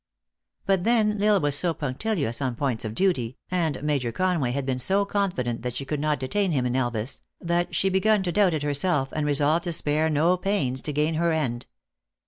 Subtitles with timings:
[0.65, 4.65] But then L Isle was so punctilious on points of duty, and Major Conway had
[4.65, 8.31] been so confident that she could not detain him in Elvas, that she begun to
[8.31, 11.67] doubt it herself, and resolved to spare no pains to gain her end.